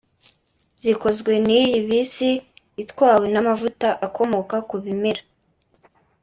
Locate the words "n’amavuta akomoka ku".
3.33-4.75